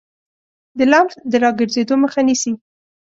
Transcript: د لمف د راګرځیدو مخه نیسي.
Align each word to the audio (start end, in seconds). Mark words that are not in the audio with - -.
د 0.77 0.79
لمف 0.91 1.13
د 1.31 1.33
راګرځیدو 1.43 1.95
مخه 2.03 2.21
نیسي. 2.27 2.53